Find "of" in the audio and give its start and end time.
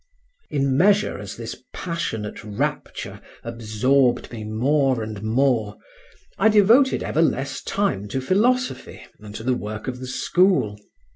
9.87-9.99